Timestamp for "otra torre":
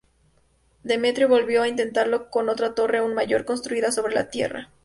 2.49-2.97